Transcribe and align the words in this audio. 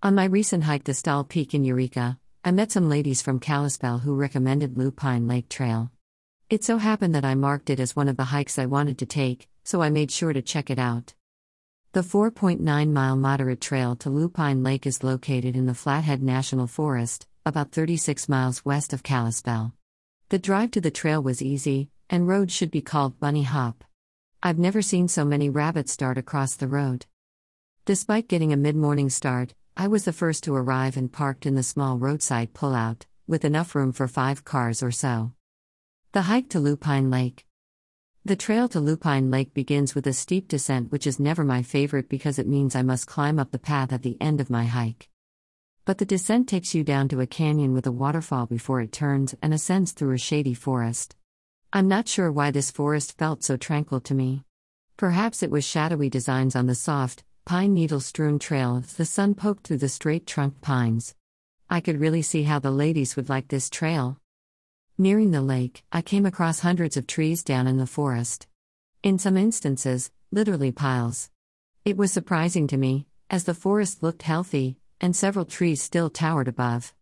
On 0.00 0.14
my 0.14 0.26
recent 0.26 0.62
hike 0.62 0.84
to 0.84 0.94
Stahl 0.94 1.24
Peak 1.24 1.54
in 1.54 1.64
Eureka, 1.64 2.20
I 2.44 2.52
met 2.52 2.70
some 2.70 2.88
ladies 2.88 3.20
from 3.20 3.40
Kalispell 3.40 3.98
who 3.98 4.14
recommended 4.14 4.78
Lupine 4.78 5.26
Lake 5.26 5.48
Trail. 5.48 5.90
It 6.48 6.62
so 6.62 6.78
happened 6.78 7.16
that 7.16 7.24
I 7.24 7.34
marked 7.34 7.68
it 7.68 7.80
as 7.80 7.96
one 7.96 8.06
of 8.06 8.16
the 8.16 8.30
hikes 8.30 8.60
I 8.60 8.66
wanted 8.66 8.96
to 8.98 9.06
take, 9.06 9.48
so 9.64 9.82
I 9.82 9.90
made 9.90 10.12
sure 10.12 10.32
to 10.32 10.40
check 10.40 10.70
it 10.70 10.78
out. 10.78 11.14
The 11.94 12.02
4.9 12.02 12.92
mile 12.92 13.16
moderate 13.16 13.60
trail 13.60 13.96
to 13.96 14.08
Lupine 14.08 14.62
Lake 14.62 14.86
is 14.86 15.02
located 15.02 15.56
in 15.56 15.66
the 15.66 15.74
Flathead 15.74 16.22
National 16.22 16.68
Forest, 16.68 17.26
about 17.44 17.72
36 17.72 18.28
miles 18.28 18.64
west 18.64 18.92
of 18.92 19.02
Kalispell. 19.02 19.72
The 20.28 20.38
drive 20.38 20.70
to 20.72 20.80
the 20.80 20.92
trail 20.92 21.20
was 21.20 21.42
easy, 21.42 21.90
and 22.08 22.28
road 22.28 22.52
should 22.52 22.70
be 22.70 22.82
called 22.82 23.18
Bunny 23.18 23.42
Hop. 23.42 23.82
I've 24.44 24.60
never 24.60 24.80
seen 24.80 25.08
so 25.08 25.24
many 25.24 25.50
rabbits 25.50 25.96
dart 25.96 26.18
across 26.18 26.54
the 26.54 26.68
road. 26.68 27.06
Despite 27.84 28.28
getting 28.28 28.52
a 28.52 28.56
mid 28.56 28.76
morning 28.76 29.10
start, 29.10 29.54
I 29.80 29.86
was 29.86 30.04
the 30.04 30.12
first 30.12 30.42
to 30.42 30.56
arrive 30.56 30.96
and 30.96 31.12
parked 31.12 31.46
in 31.46 31.54
the 31.54 31.62
small 31.62 31.98
roadside 31.98 32.52
pullout, 32.52 33.02
with 33.28 33.44
enough 33.44 33.76
room 33.76 33.92
for 33.92 34.08
five 34.08 34.44
cars 34.44 34.82
or 34.82 34.90
so. 34.90 35.34
The 36.10 36.22
hike 36.22 36.48
to 36.50 36.58
Lupine 36.58 37.10
Lake. 37.10 37.46
The 38.24 38.34
trail 38.34 38.68
to 38.70 38.80
Lupine 38.80 39.30
Lake 39.30 39.54
begins 39.54 39.94
with 39.94 40.08
a 40.08 40.12
steep 40.12 40.48
descent, 40.48 40.90
which 40.90 41.06
is 41.06 41.20
never 41.20 41.44
my 41.44 41.62
favorite 41.62 42.08
because 42.08 42.40
it 42.40 42.48
means 42.48 42.74
I 42.74 42.82
must 42.82 43.06
climb 43.06 43.38
up 43.38 43.52
the 43.52 43.58
path 43.60 43.92
at 43.92 44.02
the 44.02 44.16
end 44.20 44.40
of 44.40 44.50
my 44.50 44.64
hike. 44.64 45.10
But 45.84 45.98
the 45.98 46.04
descent 46.04 46.48
takes 46.48 46.74
you 46.74 46.82
down 46.82 47.08
to 47.10 47.20
a 47.20 47.28
canyon 47.28 47.72
with 47.72 47.86
a 47.86 47.92
waterfall 47.92 48.46
before 48.46 48.80
it 48.80 48.90
turns 48.90 49.36
and 49.40 49.54
ascends 49.54 49.92
through 49.92 50.12
a 50.12 50.18
shady 50.18 50.54
forest. 50.54 51.14
I'm 51.72 51.86
not 51.86 52.08
sure 52.08 52.32
why 52.32 52.50
this 52.50 52.72
forest 52.72 53.16
felt 53.16 53.44
so 53.44 53.56
tranquil 53.56 54.00
to 54.00 54.14
me. 54.14 54.42
Perhaps 54.96 55.44
it 55.44 55.52
was 55.52 55.64
shadowy 55.64 56.10
designs 56.10 56.56
on 56.56 56.66
the 56.66 56.74
soft, 56.74 57.22
pine 57.48 57.72
needle 57.72 57.98
strewn 57.98 58.38
trail 58.38 58.76
as 58.84 58.92
the 58.92 59.06
sun 59.06 59.34
poked 59.34 59.66
through 59.66 59.78
the 59.78 59.88
straight 59.88 60.26
trunk 60.26 60.60
pines. 60.60 61.14
I 61.70 61.80
could 61.80 61.98
really 61.98 62.20
see 62.20 62.42
how 62.42 62.58
the 62.58 62.70
ladies 62.70 63.16
would 63.16 63.30
like 63.30 63.48
this 63.48 63.70
trail. 63.70 64.20
Nearing 64.98 65.30
the 65.30 65.40
lake, 65.40 65.82
I 65.90 66.02
came 66.02 66.26
across 66.26 66.60
hundreds 66.60 66.98
of 66.98 67.06
trees 67.06 67.42
down 67.42 67.66
in 67.66 67.78
the 67.78 67.86
forest. 67.86 68.46
In 69.02 69.18
some 69.18 69.38
instances, 69.38 70.10
literally 70.30 70.72
piles. 70.72 71.30
It 71.86 71.96
was 71.96 72.12
surprising 72.12 72.66
to 72.66 72.76
me, 72.76 73.06
as 73.30 73.44
the 73.44 73.54
forest 73.54 74.02
looked 74.02 74.24
healthy, 74.24 74.76
and 75.00 75.16
several 75.16 75.46
trees 75.46 75.80
still 75.80 76.10
towered 76.10 76.48
above. 76.48 76.92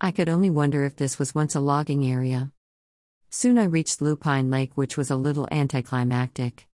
I 0.00 0.12
could 0.12 0.28
only 0.28 0.48
wonder 0.48 0.84
if 0.84 0.94
this 0.94 1.18
was 1.18 1.34
once 1.34 1.56
a 1.56 1.60
logging 1.60 2.06
area. 2.06 2.52
Soon 3.30 3.58
I 3.58 3.64
reached 3.64 4.00
Lupine 4.00 4.48
Lake, 4.48 4.70
which 4.76 4.96
was 4.96 5.10
a 5.10 5.16
little 5.16 5.48
anticlimactic. 5.50 6.67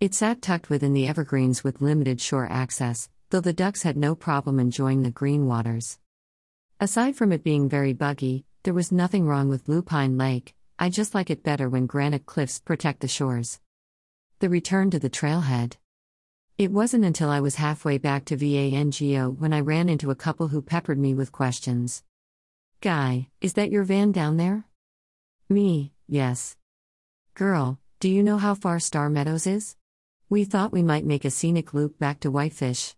It 0.00 0.14
sat 0.14 0.40
tucked 0.40 0.70
within 0.70 0.92
the 0.92 1.08
evergreens 1.08 1.64
with 1.64 1.80
limited 1.80 2.20
shore 2.20 2.46
access, 2.48 3.08
though 3.30 3.40
the 3.40 3.52
ducks 3.52 3.82
had 3.82 3.96
no 3.96 4.14
problem 4.14 4.60
enjoying 4.60 5.02
the 5.02 5.10
green 5.10 5.48
waters. 5.48 5.98
Aside 6.78 7.16
from 7.16 7.32
it 7.32 7.42
being 7.42 7.68
very 7.68 7.92
buggy, 7.92 8.44
there 8.62 8.74
was 8.74 8.92
nothing 8.92 9.26
wrong 9.26 9.48
with 9.48 9.68
Lupine 9.68 10.16
Lake, 10.16 10.54
I 10.78 10.88
just 10.88 11.16
like 11.16 11.30
it 11.30 11.42
better 11.42 11.68
when 11.68 11.86
granite 11.86 12.26
cliffs 12.26 12.60
protect 12.60 13.00
the 13.00 13.08
shores. 13.08 13.58
The 14.38 14.48
return 14.48 14.92
to 14.92 15.00
the 15.00 15.10
trailhead. 15.10 15.74
It 16.58 16.70
wasn't 16.70 17.04
until 17.04 17.30
I 17.30 17.40
was 17.40 17.56
halfway 17.56 17.98
back 17.98 18.24
to 18.26 18.36
VANGO 18.36 19.30
when 19.40 19.52
I 19.52 19.58
ran 19.58 19.88
into 19.88 20.12
a 20.12 20.14
couple 20.14 20.46
who 20.46 20.62
peppered 20.62 20.98
me 20.98 21.12
with 21.12 21.32
questions. 21.32 22.04
Guy, 22.80 23.30
is 23.40 23.54
that 23.54 23.72
your 23.72 23.82
van 23.82 24.12
down 24.12 24.36
there? 24.36 24.62
Me, 25.48 25.92
yes. 26.06 26.56
Girl, 27.34 27.80
do 27.98 28.08
you 28.08 28.22
know 28.22 28.38
how 28.38 28.54
far 28.54 28.78
Star 28.78 29.10
Meadows 29.10 29.44
is? 29.44 29.74
We 30.30 30.44
thought 30.44 30.72
we 30.72 30.82
might 30.82 31.06
make 31.06 31.24
a 31.24 31.30
scenic 31.30 31.72
loop 31.72 31.98
back 31.98 32.20
to 32.20 32.30
Whitefish. 32.30 32.94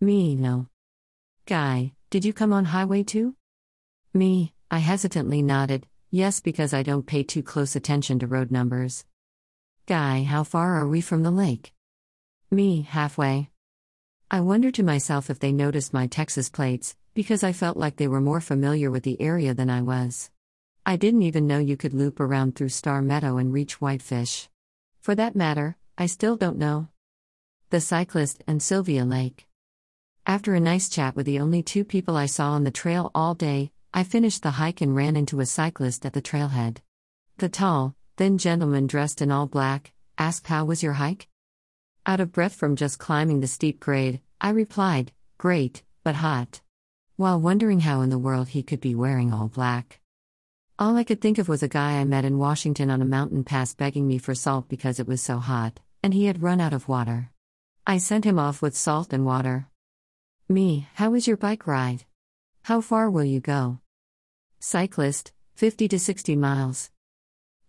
Me, 0.00 0.36
no. 0.36 0.68
Guy, 1.46 1.94
did 2.10 2.24
you 2.24 2.32
come 2.32 2.52
on 2.52 2.66
Highway 2.66 3.02
2? 3.02 3.34
Me, 4.12 4.54
I 4.70 4.78
hesitantly 4.78 5.42
nodded, 5.42 5.88
yes, 6.12 6.38
because 6.38 6.72
I 6.72 6.84
don't 6.84 7.08
pay 7.08 7.24
too 7.24 7.42
close 7.42 7.74
attention 7.74 8.20
to 8.20 8.28
road 8.28 8.52
numbers. 8.52 9.04
Guy, 9.86 10.22
how 10.22 10.44
far 10.44 10.76
are 10.78 10.86
we 10.86 11.00
from 11.00 11.24
the 11.24 11.32
lake? 11.32 11.72
Me, 12.52 12.82
halfway. 12.82 13.50
I 14.30 14.40
wondered 14.40 14.74
to 14.74 14.84
myself 14.84 15.30
if 15.30 15.40
they 15.40 15.50
noticed 15.50 15.92
my 15.92 16.06
Texas 16.06 16.48
plates, 16.48 16.94
because 17.14 17.42
I 17.42 17.52
felt 17.52 17.76
like 17.76 17.96
they 17.96 18.06
were 18.06 18.20
more 18.20 18.40
familiar 18.40 18.92
with 18.92 19.02
the 19.02 19.20
area 19.20 19.54
than 19.54 19.70
I 19.70 19.82
was. 19.82 20.30
I 20.86 20.94
didn't 20.94 21.22
even 21.22 21.48
know 21.48 21.58
you 21.58 21.76
could 21.76 21.94
loop 21.94 22.20
around 22.20 22.54
through 22.54 22.68
Star 22.68 23.02
Meadow 23.02 23.38
and 23.38 23.52
reach 23.52 23.80
Whitefish. 23.80 24.48
For 25.00 25.16
that 25.16 25.34
matter, 25.34 25.76
I 25.96 26.06
still 26.06 26.36
don't 26.36 26.58
know. 26.58 26.88
The 27.70 27.80
cyclist 27.80 28.42
and 28.46 28.62
Sylvia 28.62 29.04
Lake. 29.04 29.46
After 30.26 30.54
a 30.54 30.60
nice 30.60 30.88
chat 30.88 31.14
with 31.14 31.26
the 31.26 31.38
only 31.38 31.62
two 31.62 31.84
people 31.84 32.16
I 32.16 32.26
saw 32.26 32.50
on 32.52 32.64
the 32.64 32.70
trail 32.70 33.10
all 33.14 33.34
day, 33.34 33.70
I 33.92 34.02
finished 34.02 34.42
the 34.42 34.52
hike 34.52 34.80
and 34.80 34.96
ran 34.96 35.16
into 35.16 35.40
a 35.40 35.46
cyclist 35.46 36.04
at 36.04 36.12
the 36.12 36.22
trailhead. 36.22 36.78
The 37.38 37.48
tall, 37.48 37.94
thin 38.16 38.38
gentleman 38.38 38.86
dressed 38.86 39.22
in 39.22 39.30
all 39.30 39.46
black 39.46 39.92
asked 40.18 40.46
how 40.46 40.64
was 40.64 40.82
your 40.82 40.94
hike? 40.94 41.28
Out 42.06 42.20
of 42.20 42.32
breath 42.32 42.54
from 42.54 42.76
just 42.76 42.98
climbing 42.98 43.40
the 43.40 43.46
steep 43.46 43.80
grade, 43.80 44.20
I 44.40 44.50
replied, 44.50 45.12
Great, 45.38 45.82
but 46.02 46.16
hot. 46.16 46.60
While 47.16 47.40
wondering 47.40 47.80
how 47.80 48.00
in 48.00 48.10
the 48.10 48.18
world 48.18 48.48
he 48.48 48.62
could 48.62 48.80
be 48.80 48.94
wearing 48.94 49.32
all 49.32 49.48
black. 49.48 50.00
All 50.76 50.96
I 50.96 51.04
could 51.04 51.20
think 51.20 51.38
of 51.38 51.48
was 51.48 51.62
a 51.62 51.68
guy 51.68 52.00
I 52.00 52.04
met 52.04 52.24
in 52.24 52.36
Washington 52.36 52.90
on 52.90 53.00
a 53.00 53.04
mountain 53.04 53.44
pass 53.44 53.74
begging 53.74 54.08
me 54.08 54.18
for 54.18 54.34
salt 54.34 54.68
because 54.68 54.98
it 54.98 55.06
was 55.06 55.22
so 55.22 55.38
hot, 55.38 55.78
and 56.02 56.12
he 56.12 56.24
had 56.24 56.42
run 56.42 56.60
out 56.60 56.72
of 56.72 56.88
water. 56.88 57.30
I 57.86 57.98
sent 57.98 58.24
him 58.24 58.40
off 58.40 58.60
with 58.60 58.76
salt 58.76 59.12
and 59.12 59.24
water. 59.24 59.68
Me, 60.48 60.88
how 60.94 61.10
was 61.10 61.28
your 61.28 61.36
bike 61.36 61.68
ride? 61.68 62.06
How 62.62 62.80
far 62.80 63.08
will 63.08 63.22
you 63.22 63.38
go? 63.38 63.78
Cyclist, 64.58 65.30
50 65.54 65.86
to 65.86 65.98
60 66.00 66.34
miles. 66.34 66.90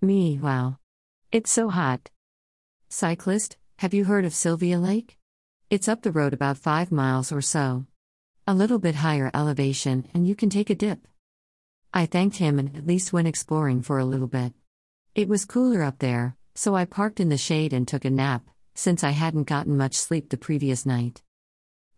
Me, 0.01 0.39
wow. 0.41 0.79
It's 1.31 1.51
so 1.51 1.69
hot. 1.69 2.09
Cyclist, 2.89 3.57
have 3.77 3.93
you 3.93 4.05
heard 4.05 4.25
of 4.25 4.33
Sylvia 4.33 4.79
Lake? 4.79 5.19
It's 5.69 5.87
up 5.87 6.01
the 6.01 6.11
road 6.11 6.33
about 6.33 6.57
5 6.57 6.91
miles 6.91 7.31
or 7.31 7.41
so. 7.41 7.85
A 8.47 8.55
little 8.55 8.79
bit 8.79 8.95
higher 8.95 9.29
elevation, 9.31 10.07
and 10.11 10.27
you 10.27 10.33
can 10.33 10.49
take 10.49 10.71
a 10.71 10.75
dip. 10.75 11.07
I 11.97 12.05
thanked 12.05 12.35
him 12.35 12.59
and 12.59 12.75
at 12.75 12.85
least 12.85 13.13
went 13.13 13.29
exploring 13.29 13.81
for 13.81 13.99
a 13.99 14.05
little 14.05 14.27
bit. 14.27 14.51
It 15.15 15.29
was 15.29 15.45
cooler 15.45 15.81
up 15.81 15.99
there, 15.99 16.35
so 16.53 16.75
I 16.75 16.83
parked 16.83 17.21
in 17.21 17.29
the 17.29 17.37
shade 17.37 17.71
and 17.71 17.87
took 17.87 18.03
a 18.03 18.09
nap, 18.09 18.43
since 18.73 19.01
I 19.01 19.11
hadn't 19.11 19.47
gotten 19.47 19.77
much 19.77 19.95
sleep 19.95 20.29
the 20.29 20.35
previous 20.35 20.85
night. 20.85 21.23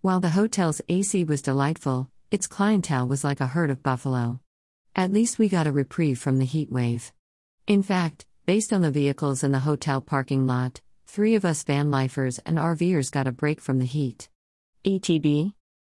While 0.01 0.19
the 0.19 0.29
hotel's 0.29 0.83
AC 0.87 1.23
was 1.23 1.41
delightful, 1.41 2.11
its 2.29 2.45
clientele 2.45 3.07
was 3.07 3.23
like 3.23 3.41
a 3.41 3.47
herd 3.47 3.71
of 3.71 3.81
buffalo. 3.81 4.39
At 4.95 5.11
least 5.11 5.39
we 5.39 5.49
got 5.49 5.65
a 5.65 5.71
reprieve 5.71 6.19
from 6.19 6.37
the 6.37 6.45
heat 6.45 6.71
wave. 6.71 7.11
In 7.65 7.81
fact, 7.81 8.27
based 8.45 8.71
on 8.71 8.83
the 8.83 8.91
vehicles 8.91 9.43
in 9.43 9.51
the 9.51 9.65
hotel 9.65 9.99
parking 9.99 10.45
lot, 10.45 10.79
three 11.07 11.33
of 11.33 11.43
us 11.43 11.63
van 11.63 11.89
lifers 11.89 12.37
and 12.45 12.59
RVers 12.59 13.11
got 13.11 13.25
a 13.25 13.31
break 13.31 13.59
from 13.59 13.79
the 13.79 13.85
heat. 13.85 14.29
ETB? 14.85 15.53